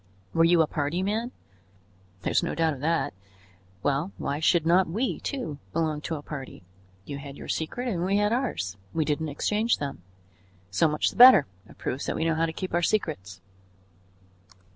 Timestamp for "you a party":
0.43-1.03